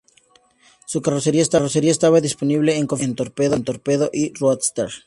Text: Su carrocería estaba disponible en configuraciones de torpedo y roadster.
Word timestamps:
Su 0.87 1.03
carrocería 1.03 1.43
estaba 1.43 2.21
disponible 2.21 2.75
en 2.75 2.87
configuraciones 2.87 3.51
de 3.51 3.59
torpedo 3.65 4.09
y 4.11 4.33
roadster. 4.33 4.89